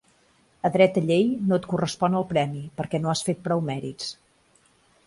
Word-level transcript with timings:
A 0.69 0.69
dreta 0.75 1.03
llei 1.09 1.27
no 1.51 1.59
et 1.61 1.67
correspon 1.75 2.17
el 2.21 2.27
premi, 2.33 2.65
perquè 2.81 3.05
no 3.05 3.13
has 3.15 3.23
fet 3.31 3.47
prou 3.51 3.67
mèrits. 3.71 4.15